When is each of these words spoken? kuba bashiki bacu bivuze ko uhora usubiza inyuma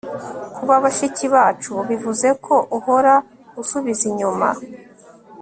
kuba 0.55 0.75
bashiki 0.83 1.25
bacu 1.35 1.73
bivuze 1.89 2.27
ko 2.45 2.55
uhora 2.77 3.13
usubiza 3.61 4.03
inyuma 4.11 4.49